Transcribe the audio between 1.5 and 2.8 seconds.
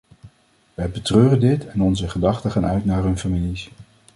en onze gedachten gaan